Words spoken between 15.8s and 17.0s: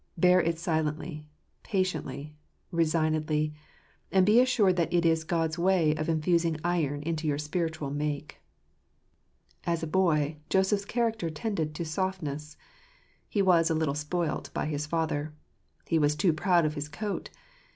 He was too proud of his j